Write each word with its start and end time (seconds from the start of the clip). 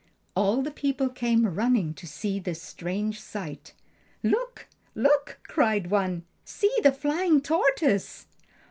All 0.35 0.63
the 0.63 0.71
people 0.71 1.09
came 1.09 1.45
running 1.45 1.93
to 1.93 2.07
see 2.07 2.39
this 2.39 2.59
strange 2.59 3.21
sight. 3.21 3.75
"Look! 4.23 4.67
look!" 4.95 5.39
cried 5.43 5.91
one. 5.91 6.23
"See 6.43 6.75
the 6.81 6.91
flying 6.91 7.39
tortoise!" 7.39 8.25